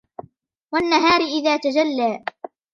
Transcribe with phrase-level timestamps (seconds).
[0.73, 2.23] وَالنَّهَارِ إِذَا تَجَلَّى